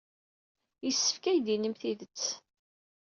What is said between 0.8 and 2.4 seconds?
Yessefk ad iyi-d-tinim tidet.